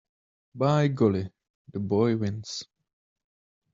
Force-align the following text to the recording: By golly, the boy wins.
By 0.55 0.87
golly, 0.87 1.31
the 1.71 1.79
boy 1.79 2.17
wins. 2.17 2.63